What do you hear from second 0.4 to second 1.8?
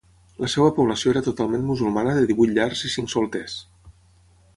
La seva població era totalment